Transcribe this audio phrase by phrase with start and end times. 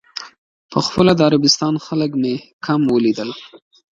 [0.71, 3.29] په خپله د عربستان خلک مې کم ولیدل.